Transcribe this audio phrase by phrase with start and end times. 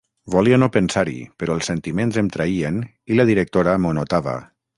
[0.35, 2.81] Volia no pensar-hi però els sentiments em traïen
[3.13, 4.37] i la directora m'ho notava.